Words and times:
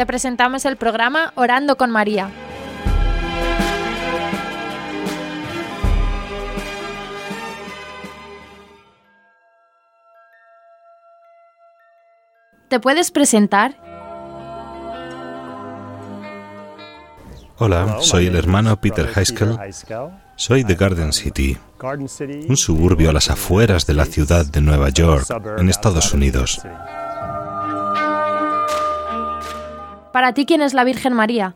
te 0.00 0.06
presentamos 0.06 0.64
el 0.64 0.76
programa 0.76 1.30
Orando 1.34 1.76
con 1.76 1.90
María. 1.90 2.30
¿Te 12.70 12.80
puedes 12.80 13.10
presentar? 13.10 13.76
Hola, 17.58 17.98
soy 18.00 18.28
el 18.28 18.36
hermano 18.36 18.80
Peter 18.80 19.06
Heiskell. 19.14 19.58
Soy 20.34 20.62
de 20.62 20.76
Garden 20.76 21.12
City, 21.12 21.58
un 22.48 22.56
suburbio 22.56 23.10
a 23.10 23.12
las 23.12 23.28
afueras 23.28 23.86
de 23.86 23.92
la 23.92 24.06
ciudad 24.06 24.46
de 24.46 24.62
Nueva 24.62 24.88
York, 24.88 25.26
en 25.58 25.68
Estados 25.68 26.14
Unidos. 26.14 26.62
Para 30.12 30.32
ti, 30.34 30.44
¿quién 30.46 30.62
es 30.62 30.74
la 30.74 30.84
Virgen 30.84 31.12
María? 31.12 31.54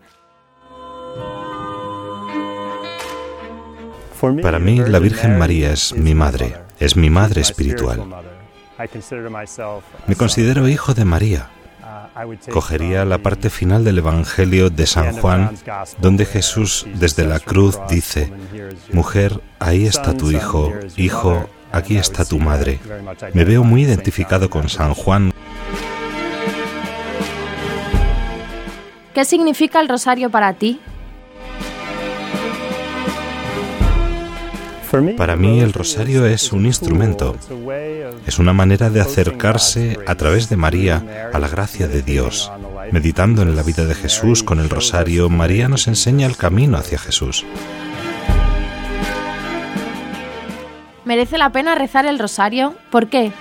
Para 4.43 4.59
mí, 4.59 4.79
la 4.79 4.99
Virgen 5.01 5.39
María 5.39 5.73
es 5.73 5.93
mi 5.95 6.15
madre, 6.15 6.57
es 6.79 6.97
mi 6.97 7.11
madre 7.11 7.41
espiritual. 7.43 8.05
Me 10.07 10.17
considero 10.17 10.69
hijo 10.69 10.95
de 10.95 11.05
María. 11.05 11.51
Cogería 12.53 13.05
la 13.05 13.19
parte 13.19 13.51
final 13.51 13.85
del 13.85 13.99
Evangelio 13.99 14.71
de 14.71 14.87
San 14.87 15.13
Juan, 15.17 15.57
donde 15.99 16.25
Jesús 16.25 16.87
desde 16.95 17.27
la 17.27 17.41
cruz 17.41 17.79
dice, 17.89 18.33
Mujer, 18.93 19.41
ahí 19.59 19.85
está 19.85 20.17
tu 20.17 20.31
hijo, 20.31 20.73
hijo, 20.97 21.49
aquí 21.73 21.97
está 21.97 22.25
tu 22.25 22.39
madre. 22.39 22.79
Me 23.35 23.45
veo 23.45 23.65
muy 23.65 23.83
identificado 23.83 24.49
con 24.49 24.69
San 24.69 24.95
Juan. 24.95 25.34
¿Qué 29.15 29.25
significa 29.25 29.81
el 29.81 29.89
rosario 29.89 30.29
para 30.29 30.53
ti? 30.55 30.81
Para 35.17 35.37
mí 35.37 35.61
el 35.61 35.73
rosario 35.73 36.27
es 36.27 36.53
un 36.53 36.67
instrumento, 36.67 37.37
es 38.27 38.39
una 38.39 38.53
manera 38.53 38.91
de 38.91 39.01
acercarse 39.01 39.99
a 40.07 40.15
través 40.15 40.49
de 40.49 40.57
María 40.57 41.31
a 41.33 41.39
la 41.39 41.49
gracia 41.49 41.89
de 41.89 42.03
Dios. 42.03 42.51
Meditando 42.93 43.43
en 43.43 43.57
la 43.57 43.63
vida 43.63 43.85
de 43.87 43.95
Jesús 43.95 44.43
con 44.43 44.61
el 44.61 44.71
rosario, 44.71 45.29
María 45.29 45.69
nos 45.69 45.89
enseña 45.89 46.27
el 46.27 46.37
camino 46.37 46.77
hacia 46.77 46.99
Jesús. 46.99 47.45
¿Merece 51.05 51.39
la 51.39 51.51
pena 51.51 51.75
rezar 51.75 52.07
el 52.07 52.19
rosario? 52.19 52.75
¿Por 52.91 53.09
qué? 53.09 53.33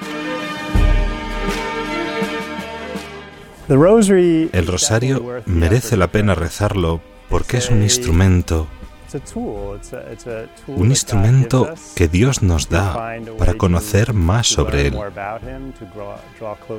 El 4.53 4.67
rosario 4.67 5.41
merece 5.45 5.97
la 5.97 6.07
pena 6.07 6.35
rezarlo 6.35 7.01
porque 7.29 7.57
es 7.57 7.69
un 7.69 7.81
instrumento 7.81 8.67
un 10.67 10.89
instrumento 10.89 11.69
que 11.95 12.07
Dios 12.07 12.41
nos 12.41 12.69
da 12.69 13.15
para 13.37 13.53
conocer 13.55 14.13
más 14.13 14.47
sobre 14.47 14.87
Él, 14.87 14.97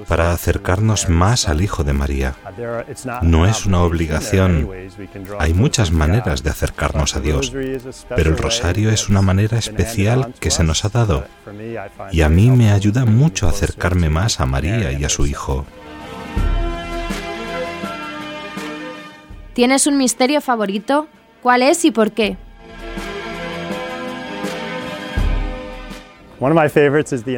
para 0.08 0.32
acercarnos 0.32 1.08
más 1.08 1.48
al 1.48 1.62
Hijo 1.62 1.84
de 1.84 1.92
María. 1.92 2.34
No 3.22 3.46
es 3.46 3.66
una 3.66 3.82
obligación. 3.82 4.68
Hay 5.38 5.54
muchas 5.54 5.92
maneras 5.92 6.42
de 6.42 6.50
acercarnos 6.50 7.16
a 7.16 7.20
Dios, 7.20 7.52
pero 8.08 8.30
el 8.30 8.38
rosario 8.38 8.90
es 8.90 9.08
una 9.08 9.22
manera 9.22 9.58
especial 9.58 10.34
que 10.40 10.50
se 10.50 10.64
nos 10.64 10.84
ha 10.84 10.88
dado 10.88 11.24
y 12.10 12.22
a 12.22 12.28
mí 12.28 12.50
me 12.50 12.72
ayuda 12.72 13.04
mucho 13.04 13.46
a 13.46 13.50
acercarme 13.50 14.10
más 14.10 14.40
a 14.40 14.46
María 14.46 14.92
y 14.92 15.04
a 15.04 15.08
su 15.08 15.26
Hijo. 15.26 15.66
¿Tienes 19.54 19.86
un 19.86 19.96
misterio 19.96 20.40
favorito? 20.40 21.06
¿Cuál 21.40 21.62
es 21.62 21.84
y 21.84 21.92
por 21.92 22.10
qué? 22.10 22.36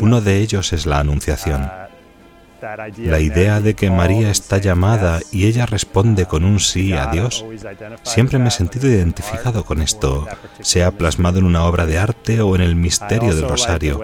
Uno 0.00 0.20
de 0.22 0.38
ellos 0.38 0.72
es 0.72 0.86
la 0.86 0.98
Anunciación. 0.98 1.62
Uh, 1.62 1.86
la 3.04 3.20
idea 3.20 3.60
de 3.60 3.74
que 3.74 3.90
María 3.90 4.30
está 4.30 4.56
llamada 4.56 5.20
y 5.30 5.46
ella 5.46 5.66
responde 5.66 6.24
con 6.24 6.44
un 6.44 6.58
sí 6.58 6.94
a 6.94 7.08
Dios. 7.08 7.44
Siempre 8.02 8.38
me 8.38 8.48
he 8.48 8.50
sentido 8.50 8.88
identificado 8.88 9.66
con 9.66 9.82
esto, 9.82 10.26
sea 10.60 10.92
plasmado 10.92 11.38
en 11.38 11.44
una 11.44 11.66
obra 11.66 11.84
de 11.84 11.98
arte 11.98 12.40
o 12.40 12.56
en 12.56 12.62
el 12.62 12.76
misterio 12.76 13.34
del 13.34 13.46
rosario. 13.46 14.00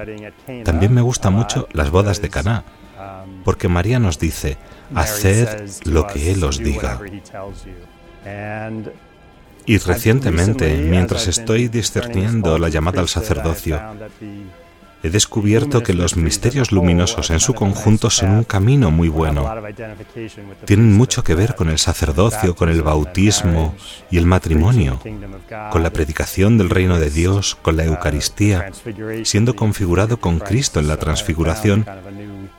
También 0.64 0.92
me 0.92 1.00
gustan 1.00 1.32
mucho 1.32 1.66
las 1.72 1.90
bodas 1.90 2.20
de 2.20 2.28
Caná, 2.28 2.64
um, 2.98 3.42
porque 3.42 3.68
María 3.68 3.98
nos 3.98 4.18
dice, 4.18 4.58
haced 4.94 5.70
lo 5.86 6.06
que 6.06 6.32
Él 6.32 6.44
os 6.44 6.58
diga. 6.58 7.00
Y 9.64 9.78
recientemente, 9.78 10.76
mientras 10.76 11.28
estoy 11.28 11.68
discerniendo 11.68 12.58
la 12.58 12.68
llamada 12.68 13.00
al 13.00 13.08
sacerdocio, 13.08 13.80
he 15.04 15.10
descubierto 15.10 15.82
que 15.82 15.94
los 15.94 16.16
misterios 16.16 16.72
luminosos 16.72 17.30
en 17.30 17.40
su 17.40 17.54
conjunto 17.54 18.10
son 18.10 18.30
un 18.30 18.44
camino 18.44 18.90
muy 18.90 19.08
bueno. 19.08 19.52
Tienen 20.64 20.92
mucho 20.92 21.22
que 21.22 21.34
ver 21.34 21.54
con 21.54 21.68
el 21.68 21.78
sacerdocio, 21.78 22.54
con 22.54 22.68
el 22.68 22.82
bautismo 22.82 23.74
y 24.10 24.18
el 24.18 24.26
matrimonio, 24.26 25.00
con 25.70 25.82
la 25.82 25.90
predicación 25.90 26.58
del 26.58 26.70
reino 26.70 26.98
de 26.98 27.10
Dios, 27.10 27.56
con 27.60 27.76
la 27.76 27.84
Eucaristía, 27.84 28.70
siendo 29.24 29.54
configurado 29.54 30.18
con 30.18 30.38
Cristo 30.38 30.80
en 30.80 30.88
la 30.88 30.96
transfiguración. 30.96 31.86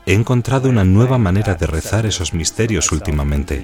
He 0.05 0.13
encontrado 0.13 0.69
una 0.69 0.83
nueva 0.83 1.17
manera 1.17 1.55
de 1.55 1.67
rezar 1.67 2.05
esos 2.05 2.33
misterios 2.33 2.91
últimamente. 2.91 3.63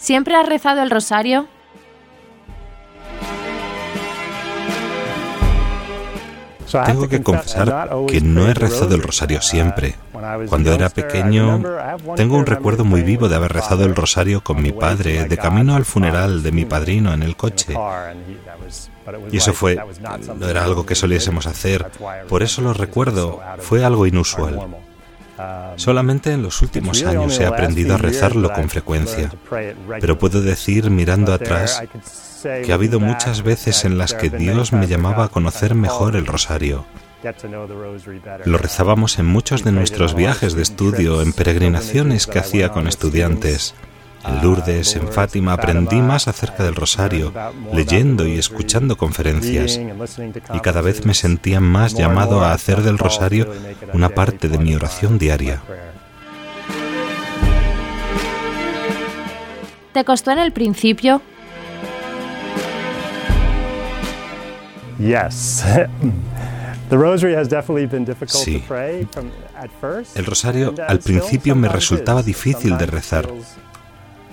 ¿Siempre 0.00 0.34
has 0.34 0.48
rezado 0.48 0.82
el 0.82 0.90
rosario? 0.90 1.46
Tengo 6.86 7.08
que 7.08 7.22
confesar 7.22 7.90
que 8.08 8.20
no 8.20 8.48
he 8.48 8.54
rezado 8.54 8.94
el 8.94 9.02
rosario 9.02 9.42
siempre. 9.42 9.96
Cuando 10.48 10.72
era 10.72 10.88
pequeño, 10.88 11.62
tengo 12.16 12.36
un 12.36 12.46
recuerdo 12.46 12.84
muy 12.84 13.02
vivo 13.02 13.28
de 13.28 13.36
haber 13.36 13.52
rezado 13.52 13.84
el 13.84 13.94
rosario 13.94 14.42
con 14.42 14.62
mi 14.62 14.72
padre 14.72 15.28
de 15.28 15.36
camino 15.36 15.74
al 15.74 15.84
funeral 15.84 16.42
de 16.42 16.52
mi 16.52 16.64
padrino 16.64 17.12
en 17.12 17.22
el 17.22 17.36
coche. 17.36 17.74
Y 19.30 19.36
eso 19.36 19.52
fue, 19.52 19.76
no 20.36 20.48
era 20.48 20.64
algo 20.64 20.86
que 20.86 20.94
soliésemos 20.94 21.46
hacer, 21.46 21.90
por 22.28 22.42
eso 22.42 22.62
lo 22.62 22.72
recuerdo, 22.72 23.40
fue 23.58 23.84
algo 23.84 24.06
inusual. 24.06 24.68
Solamente 25.76 26.32
en 26.32 26.42
los 26.42 26.62
últimos 26.62 27.02
años 27.04 27.38
he 27.38 27.46
aprendido 27.46 27.94
a 27.94 27.98
rezarlo 27.98 28.52
con 28.52 28.68
frecuencia, 28.68 29.30
pero 30.00 30.18
puedo 30.18 30.42
decir 30.42 30.90
mirando 30.90 31.32
atrás 31.32 31.82
que 32.42 32.72
ha 32.72 32.74
habido 32.74 33.00
muchas 33.00 33.42
veces 33.42 33.84
en 33.84 33.98
las 33.98 34.14
que 34.14 34.30
Dios 34.30 34.72
me 34.72 34.86
llamaba 34.86 35.24
a 35.24 35.28
conocer 35.28 35.74
mejor 35.74 36.16
el 36.16 36.26
rosario. 36.26 36.86
Lo 38.46 38.56
rezábamos 38.56 39.18
en 39.18 39.26
muchos 39.26 39.62
de 39.62 39.72
nuestros 39.72 40.14
viajes 40.14 40.54
de 40.54 40.62
estudio, 40.62 41.20
en 41.20 41.32
peregrinaciones 41.32 42.26
que 42.26 42.38
hacía 42.38 42.70
con 42.70 42.86
estudiantes. 42.88 43.74
En 44.26 44.42
Lourdes, 44.42 44.96
en 44.96 45.08
Fátima, 45.08 45.54
aprendí 45.54 45.96
más 45.96 46.28
acerca 46.28 46.62
del 46.62 46.74
rosario, 46.74 47.32
leyendo 47.72 48.26
y 48.26 48.38
escuchando 48.38 48.96
conferencias, 48.96 49.80
y 50.52 50.60
cada 50.60 50.82
vez 50.82 51.06
me 51.06 51.14
sentía 51.14 51.60
más 51.60 51.94
llamado 51.94 52.42
a 52.42 52.52
hacer 52.52 52.82
del 52.82 52.98
rosario 52.98 53.50
una 53.92 54.10
parte 54.10 54.48
de 54.48 54.58
mi 54.58 54.74
oración 54.74 55.18
diaria. 55.18 55.62
¿Te 59.92 60.04
costó 60.04 60.30
en 60.32 60.38
el 60.38 60.52
principio? 60.52 61.22
Sí. 68.26 68.62
El 70.14 70.26
rosario 70.26 70.74
al 70.86 70.98
principio 70.98 71.56
me 71.56 71.68
resultaba 71.68 72.22
difícil 72.22 72.76
de 72.76 72.86
rezar 72.86 73.28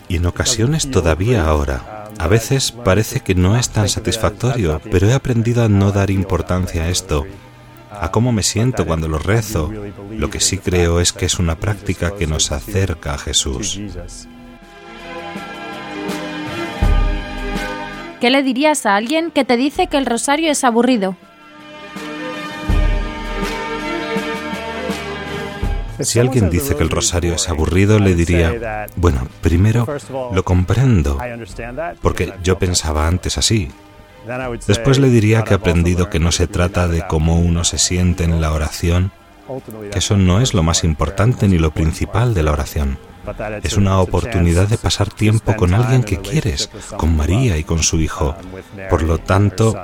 y 0.08 0.18
en 0.18 0.26
ocasiones 0.26 0.90
todavía 0.90 1.46
ahora. 1.46 2.10
A 2.18 2.28
veces 2.28 2.72
parece 2.72 3.20
que 3.20 3.36
no 3.36 3.58
es 3.58 3.70
tan 3.70 3.90
satisfactorio, 3.90 4.82
pero 4.92 5.08
he 5.08 5.14
aprendido 5.14 5.64
a 5.64 5.70
no 5.70 5.92
dar 5.92 6.10
importancia 6.10 6.84
a 6.84 6.90
esto, 6.90 7.26
a 7.92 8.12
cómo 8.12 8.32
me 8.32 8.44
siento 8.44 8.86
cuando 8.86 9.08
lo 9.08 9.20
rezo. 9.20 9.72
Lo 10.12 10.30
que 10.30 10.40
sí 10.40 10.58
creo 10.58 11.00
es 11.00 11.14
que 11.14 11.26
es 11.26 11.40
una 11.40 11.56
práctica 11.56 12.16
que 12.16 12.28
nos 12.28 12.52
acerca 12.52 13.14
a 13.14 13.18
Jesús. 13.18 13.80
¿Qué 18.20 18.32
le 18.32 18.42
dirías 18.42 18.88
a 18.88 18.96
alguien 18.96 19.30
que 19.30 19.46
te 19.46 19.58
dice 19.58 19.88
que 19.88 19.98
el 19.98 20.08
rosario 20.08 20.52
es 20.52 20.64
aburrido? 20.64 21.16
Si 26.00 26.20
alguien 26.20 26.50
dice 26.50 26.76
que 26.76 26.84
el 26.84 26.90
rosario 26.90 27.34
es 27.34 27.50
aburrido, 27.50 28.00
le 28.00 28.16
diría, 28.16 28.88
bueno, 28.96 29.28
primero 29.42 29.88
lo 30.34 30.44
comprendo, 30.44 31.18
porque 32.02 32.34
yo 32.44 32.58
pensaba 32.60 33.08
antes 33.08 33.38
así. 33.38 33.70
Después 34.68 35.00
le 35.00 35.10
diría 35.10 35.44
que 35.44 35.54
he 35.54 35.58
aprendido 35.58 36.10
que 36.10 36.20
no 36.20 36.32
se 36.32 36.48
trata 36.48 36.88
de 36.88 37.06
cómo 37.08 37.40
uno 37.40 37.64
se 37.64 37.78
siente 37.78 38.24
en 38.24 38.42
la 38.42 38.52
oración, 38.52 39.12
que 39.92 40.00
eso 40.00 40.18
no 40.18 40.42
es 40.42 40.54
lo 40.54 40.64
más 40.64 40.84
importante 40.84 41.48
ni 41.48 41.58
lo 41.58 41.72
principal 41.72 42.34
de 42.34 42.44
la 42.44 42.52
oración. 42.52 42.98
Es 43.64 43.76
una 43.76 44.00
oportunidad 44.00 44.68
de 44.68 44.78
pasar 44.78 45.10
tiempo 45.10 45.56
con 45.56 45.74
alguien 45.74 46.04
que 46.04 46.20
quieres, 46.20 46.70
con 46.96 47.16
María 47.16 47.58
y 47.58 47.64
con 47.64 47.84
su 47.84 48.00
hijo. 48.00 48.36
Por 48.90 49.04
lo 49.04 49.18
tanto, 49.18 49.76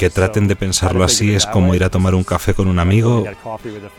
que 0.00 0.08
traten 0.08 0.48
de 0.48 0.56
pensarlo 0.56 1.04
así 1.04 1.34
es 1.34 1.44
como 1.44 1.74
ir 1.74 1.84
a 1.84 1.90
tomar 1.90 2.14
un 2.14 2.24
café 2.24 2.54
con 2.54 2.68
un 2.68 2.78
amigo. 2.78 3.26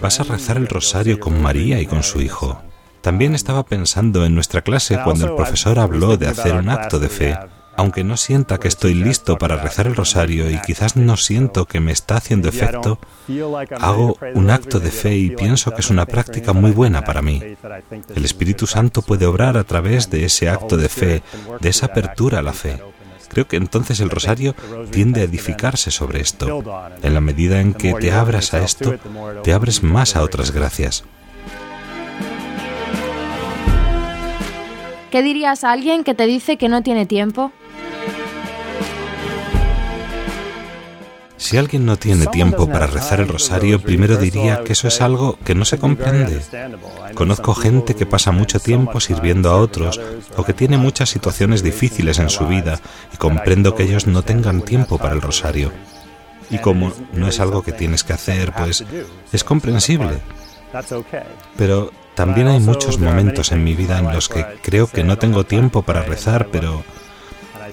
Vas 0.02 0.20
a 0.20 0.24
rezar 0.24 0.58
el 0.58 0.68
rosario 0.68 1.20
con 1.20 1.40
María 1.40 1.80
y 1.80 1.86
con 1.86 2.02
su 2.02 2.22
hijo. 2.22 2.60
También 3.02 3.36
estaba 3.36 3.62
pensando 3.68 4.26
en 4.26 4.34
nuestra 4.34 4.64
clase 4.64 4.98
cuando 5.04 5.28
el 5.28 5.36
profesor 5.36 5.78
habló 5.78 6.18
de 6.18 6.28
hacer 6.28 6.56
un 6.56 6.70
acto 6.70 6.98
de 6.98 7.08
fe. 7.08 7.38
Aunque 7.78 8.04
no 8.04 8.18
sienta 8.18 8.60
que 8.60 8.68
estoy 8.68 8.96
listo 8.96 9.38
para 9.38 9.58
rezar 9.58 9.86
el 9.86 9.96
rosario 9.96 10.50
y 10.50 10.60
quizás 10.62 10.96
no 10.96 11.18
siento 11.18 11.66
que 11.66 11.80
me 11.80 11.92
está 11.92 12.18
haciendo 12.18 12.50
efecto, 12.50 12.98
hago 13.80 14.18
un 14.34 14.50
acto 14.50 14.80
de 14.80 14.90
fe 14.90 15.16
y 15.16 15.30
pienso 15.30 15.70
que 15.70 15.82
es 15.82 15.92
una 15.92 16.08
práctica 16.08 16.52
muy 16.52 16.72
buena 16.72 17.04
para 17.04 17.22
mí. 17.22 17.44
El 18.16 18.26
Espíritu 18.26 18.66
Santo 18.66 19.04
puede 19.04 19.28
obrar 19.28 19.56
a 19.56 19.66
través 19.66 20.10
de 20.10 20.26
ese 20.26 20.50
acto 20.50 20.78
de 20.78 20.90
fe, 20.90 21.22
de 21.60 21.70
esa 21.70 21.86
apertura 21.86 22.40
a 22.40 22.42
la 22.42 22.54
fe. 22.54 22.80
Creo 23.32 23.48
que 23.48 23.56
entonces 23.56 24.02
el 24.02 24.10
rosario 24.10 24.54
tiende 24.92 25.22
a 25.22 25.24
edificarse 25.24 25.90
sobre 25.90 26.20
esto. 26.20 26.62
En 27.02 27.14
la 27.14 27.22
medida 27.22 27.62
en 27.62 27.74
que 27.74 27.94
te 27.94 28.12
abras 28.12 28.54
a 28.54 28.62
esto, 28.62 28.96
te 29.42 29.54
abres 29.54 29.84
más 29.84 30.18
a 30.18 30.22
otras 30.22 30.52
gracias. 30.52 31.06
¿Qué 35.12 35.24
dirías 35.24 35.64
a 35.64 35.72
alguien 35.72 36.04
que 36.04 36.14
te 36.14 36.26
dice 36.26 36.58
que 36.58 36.68
no 36.68 36.84
tiene 36.84 37.06
tiempo? 37.06 37.54
Si 41.42 41.58
alguien 41.58 41.88
no 41.88 41.98
tiene 41.98 42.28
tiempo 42.28 42.68
para 42.68 42.86
rezar 42.86 43.20
el 43.20 43.28
rosario, 43.28 43.82
primero 43.82 44.16
diría 44.16 44.64
que 44.64 44.74
eso 44.74 44.88
es 44.88 45.02
algo 45.02 45.40
que 45.44 45.56
no 45.56 45.66
se 45.66 45.80
comprende. 45.80 46.40
Conozco 47.16 47.56
gente 47.56 47.96
que 47.96 48.06
pasa 48.06 48.32
mucho 48.32 48.60
tiempo 48.60 49.00
sirviendo 49.00 49.50
a 49.50 49.56
otros 49.56 50.00
o 50.38 50.44
que 50.44 50.54
tiene 50.54 50.78
muchas 50.78 51.10
situaciones 51.10 51.64
difíciles 51.64 52.20
en 52.20 52.30
su 52.30 52.46
vida 52.46 52.80
y 53.12 53.18
comprendo 53.18 53.74
que 53.74 53.82
ellos 53.82 54.06
no 54.06 54.22
tengan 54.22 54.62
tiempo 54.62 55.00
para 55.00 55.16
el 55.16 55.22
rosario. 55.22 55.72
Y 56.52 56.60
como 56.60 56.94
no 57.12 57.28
es 57.28 57.40
algo 57.40 57.64
que 57.64 57.72
tienes 57.72 58.04
que 58.04 58.14
hacer, 58.14 58.54
pues 58.54 58.86
es 59.34 59.44
comprensible. 59.44 60.20
Pero 61.58 61.92
también 62.14 62.50
hay 62.50 62.60
muchos 62.60 63.00
momentos 63.00 63.52
en 63.52 63.64
mi 63.64 63.74
vida 63.74 63.98
en 63.98 64.14
los 64.14 64.30
que 64.30 64.46
creo 64.62 64.86
que 64.86 65.04
no 65.04 65.18
tengo 65.18 65.44
tiempo 65.44 65.82
para 65.82 66.04
rezar, 66.04 66.50
pero 66.52 66.84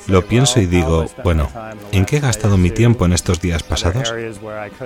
lo 0.08 0.24
pienso 0.26 0.60
y 0.60 0.66
digo, 0.66 1.06
bueno, 1.22 1.50
¿en 1.92 2.04
qué 2.06 2.16
he 2.16 2.20
gastado 2.20 2.56
mi 2.56 2.70
tiempo 2.70 3.04
en 3.04 3.12
estos 3.12 3.40
días 3.40 3.62
pasados? 3.62 4.12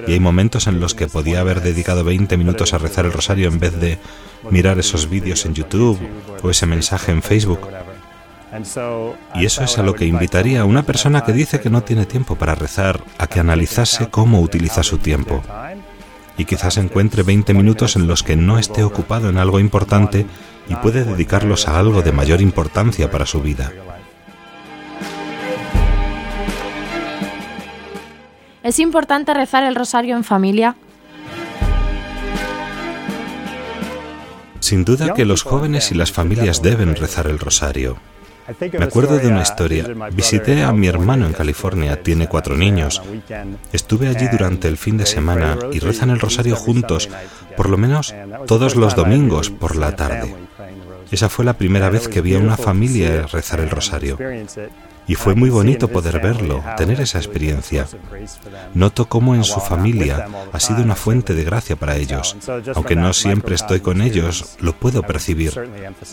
Y 0.07 0.13
hay 0.13 0.21
momentos 0.21 0.67
en 0.67 0.81
los 0.81 0.95
que 0.95 1.07
podía 1.07 1.41
haber 1.41 1.63
dedicado 1.63 2.05
20 2.05 2.37
minutos 2.37 2.75
a 2.75 2.79
rezar 2.79 3.07
el 3.07 3.13
rosario 3.13 3.49
en 3.49 3.61
vez 3.61 3.79
de 3.81 3.99
mirar 4.51 4.79
esos 4.79 5.09
vídeos 5.09 5.47
en 5.47 5.55
YouTube 5.55 5.99
o 6.43 6.51
ese 6.51 6.67
mensaje 6.67 7.13
en 7.13 7.23
Facebook. 7.23 7.61
Y 9.35 9.47
eso 9.47 9.63
es 9.63 9.79
a 9.79 9.83
lo 9.83 9.95
que 9.95 10.07
invitaría 10.07 10.61
a 10.61 10.65
una 10.65 10.83
persona 10.83 11.25
que 11.25 11.33
dice 11.33 11.61
que 11.61 11.71
no 11.71 11.83
tiene 11.83 12.05
tiempo 12.05 12.37
para 12.37 12.55
rezar 12.55 13.03
a 13.19 13.27
que 13.29 13.41
analizase 13.41 14.09
cómo 14.11 14.41
utiliza 14.41 14.83
su 14.83 14.99
tiempo. 14.99 15.43
Y 16.37 16.45
quizás 16.45 16.79
encuentre 16.79 17.23
20 17.23 17.55
minutos 17.55 17.95
en 17.95 18.09
los 18.09 18.23
que 18.23 18.37
no 18.37 18.59
esté 18.59 18.83
ocupado 18.83 19.29
en 19.29 19.39
algo 19.39 19.61
importante 19.61 20.27
y 20.69 20.75
puede 20.77 21.05
dedicarlos 21.05 21.69
a 21.69 21.79
algo 21.79 22.03
de 22.03 22.13
mayor 22.13 22.41
importancia 22.41 23.11
para 23.11 23.27
su 23.27 23.41
vida. 23.41 23.73
¿Es 28.63 28.79
importante 28.79 29.35
rezar 29.35 29.65
el 29.65 29.75
rosario 29.75 30.17
en 30.17 30.25
familia? 30.25 30.77
Sin 34.61 34.85
duda 34.85 35.15
que 35.15 35.25
los 35.25 35.43
jóvenes 35.43 35.91
y 35.91 35.95
las 35.97 36.13
familias 36.13 36.63
deben 36.63 36.95
rezar 36.95 37.27
el 37.27 37.41
rosario. 37.41 37.97
Me 38.79 38.85
acuerdo 38.85 39.19
de 39.19 39.29
una 39.29 39.43
historia. 39.43 39.87
Visité 40.13 40.63
a 40.63 40.73
mi 40.73 40.87
hermano 40.87 41.27
en 41.27 41.33
California, 41.33 42.03
tiene 42.03 42.29
cuatro 42.29 42.57
niños. 42.57 43.03
Estuve 43.73 44.09
allí 44.09 44.29
durante 44.31 44.69
el 44.69 44.77
fin 44.77 44.97
de 44.97 45.07
semana 45.07 45.59
y 45.73 45.81
rezan 45.81 46.11
el 46.11 46.21
rosario 46.21 46.55
juntos, 46.55 47.09
por 47.57 47.69
lo 47.69 47.77
menos 47.77 48.15
todos 48.47 48.77
los 48.77 48.95
domingos 48.95 49.51
por 49.51 49.77
la 49.77 49.97
tarde. 49.97 50.35
Esa 51.11 51.29
fue 51.29 51.45
la 51.45 51.55
primera 51.55 51.91
vez 51.91 52.09
que 52.09 52.21
vi 52.21 52.35
a 52.35 52.39
una 52.39 52.57
familia 52.57 53.27
rezar 53.27 53.61
el 53.61 53.71
rosario. 53.71 54.17
Y 55.07 55.15
fue 55.15 55.35
muy 55.35 55.51
bonito 55.51 55.89
poder 55.89 56.21
verlo, 56.21 56.63
tener 56.77 57.01
esa 57.01 57.19
experiencia. 57.19 57.87
Noto 58.75 59.09
cómo 59.09 59.35
en 59.35 59.45
su 59.45 59.61
familia 59.61 60.27
ha 60.53 60.61
sido 60.61 60.83
una 60.83 60.95
fuente 60.95 61.35
de 61.35 61.45
gracia 61.45 61.77
para 61.77 61.97
ellos. 61.97 62.37
Aunque 62.75 62.97
no 62.97 63.13
siempre 63.13 63.55
estoy 63.55 63.81
con 63.81 64.01
ellos, 64.01 64.57
lo 64.61 64.75
puedo 64.75 65.03
percibir. 65.03 65.53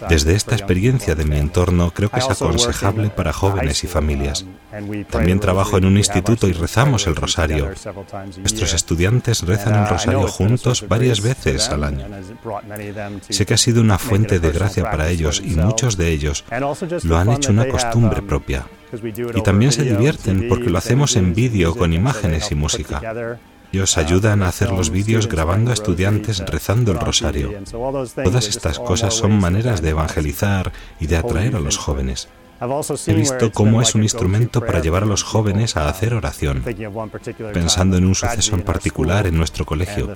Desde 0.09 0.33
esta 0.33 0.55
experiencia 0.55 1.15
de 1.15 1.25
mi 1.25 1.37
entorno 1.37 1.91
creo 1.91 2.09
que 2.09 2.19
es 2.19 2.29
aconsejable 2.29 3.09
para 3.09 3.33
jóvenes 3.33 3.83
y 3.83 3.87
familias. 3.87 4.45
También 5.09 5.39
trabajo 5.39 5.77
en 5.77 5.85
un 5.85 5.97
instituto 5.97 6.47
y 6.47 6.53
rezamos 6.53 7.07
el 7.07 7.15
rosario. 7.15 7.71
Nuestros 8.37 8.73
estudiantes 8.73 9.41
rezan 9.43 9.83
el 9.83 9.89
rosario 9.89 10.27
juntos 10.27 10.85
varias 10.87 11.21
veces 11.21 11.69
al 11.69 11.83
año. 11.83 12.05
Sé 13.29 13.45
que 13.45 13.53
ha 13.53 13.57
sido 13.57 13.81
una 13.81 13.97
fuente 13.97 14.39
de 14.39 14.51
gracia 14.51 14.83
para 14.83 15.09
ellos 15.09 15.41
y 15.43 15.55
muchos 15.55 15.97
de 15.97 16.09
ellos 16.09 16.45
lo 17.03 17.17
han 17.17 17.31
hecho 17.31 17.51
una 17.51 17.67
costumbre 17.67 18.21
propia. 18.21 18.65
Y 19.35 19.41
también 19.41 19.71
se 19.71 19.83
divierten 19.83 20.47
porque 20.49 20.69
lo 20.69 20.77
hacemos 20.77 21.15
en 21.15 21.33
vídeo 21.33 21.75
con 21.75 21.93
imágenes 21.93 22.51
y 22.51 22.55
música. 22.55 23.01
Ellos 23.71 23.97
ayudan 23.99 24.41
a 24.41 24.47
hacer 24.47 24.71
los 24.71 24.89
vídeos 24.89 25.27
grabando 25.27 25.69
a 25.69 25.75
estudiantes 25.75 26.39
rezando 26.39 26.91
el 26.91 26.99
rosario. 26.99 27.53
Todas 28.23 28.47
estas 28.47 28.79
cosas 28.79 29.13
son 29.13 29.39
maneras 29.39 29.81
de 29.81 29.89
evangelizar 29.89 30.71
y 30.99 31.05
de 31.05 31.17
atraer 31.17 31.55
a 31.55 31.59
los 31.59 31.77
jóvenes. 31.77 32.29
He 33.07 33.13
visto 33.13 33.51
cómo 33.51 33.81
es 33.81 33.95
un 33.95 34.03
instrumento 34.03 34.59
para 34.61 34.81
llevar 34.81 35.03
a 35.03 35.05
los 35.05 35.23
jóvenes 35.23 35.77
a 35.77 35.87
hacer 35.87 36.13
oración, 36.13 36.63
pensando 37.53 37.97
en 37.97 38.05
un 38.05 38.15
suceso 38.15 38.55
en 38.55 38.63
particular 38.63 39.27
en 39.27 39.37
nuestro 39.37 39.65
colegio. 39.65 40.13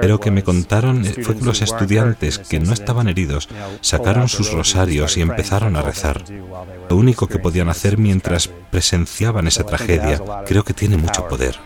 Pero 0.00 0.20
que 0.20 0.30
me 0.30 0.42
contaron 0.42 1.04
fue 1.04 1.36
que 1.36 1.44
los 1.44 1.62
estudiantes 1.62 2.38
que 2.38 2.60
no 2.60 2.72
estaban 2.72 3.08
heridos 3.08 3.48
sacaron 3.80 4.28
sus 4.28 4.52
rosarios 4.52 5.16
y 5.16 5.22
empezaron 5.22 5.76
a 5.76 5.82
rezar. 5.82 6.24
Lo 6.90 6.96
único 6.96 7.26
que 7.26 7.38
podían 7.38 7.68
hacer 7.68 7.96
mientras 7.98 8.48
presenciaban 8.70 9.46
esa 9.46 9.64
tragedia 9.64 10.20
creo 10.46 10.64
que 10.64 10.74
tiene 10.74 10.96
mucho 10.96 11.26
poder. 11.28 11.58